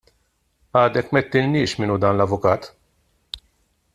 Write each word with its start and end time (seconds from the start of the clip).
Għadek 0.79 1.11
m'għidtilniex 1.11 1.77
min 1.83 1.93
hu 1.95 1.99
dan 2.05 2.17
l-avukat. 2.19 2.69